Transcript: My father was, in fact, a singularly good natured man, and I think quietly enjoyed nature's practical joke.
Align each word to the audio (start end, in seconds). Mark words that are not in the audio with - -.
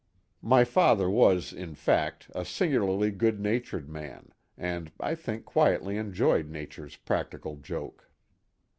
My 0.41 0.63
father 0.63 1.11
was, 1.11 1.53
in 1.53 1.75
fact, 1.75 2.31
a 2.33 2.43
singularly 2.43 3.11
good 3.11 3.39
natured 3.39 3.87
man, 3.87 4.31
and 4.57 4.91
I 4.99 5.13
think 5.13 5.45
quietly 5.45 5.95
enjoyed 5.97 6.49
nature's 6.49 6.95
practical 6.95 7.55
joke. 7.57 8.09